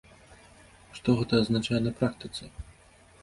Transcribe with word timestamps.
Што 0.99 1.15
гэта 1.19 1.33
азначае 1.43 1.81
на 1.87 1.93
практыцы? 1.99 2.43